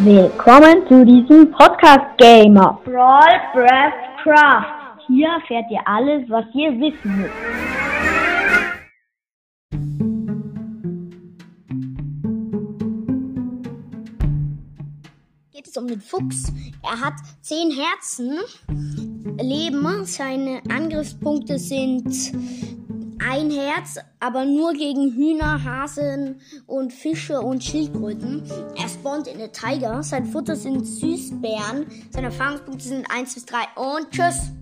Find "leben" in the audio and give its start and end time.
19.40-20.04